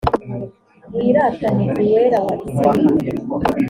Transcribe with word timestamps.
wiratane 0.97 1.63
uwera 1.79 2.17
wa 2.25 2.33
isirayeli 2.47 3.09